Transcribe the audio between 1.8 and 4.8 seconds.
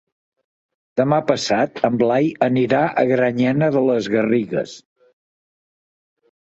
en Blai anirà a Granyena de les Garrigues.